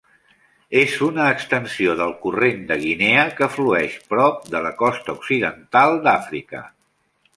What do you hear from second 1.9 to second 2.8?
del Corrent de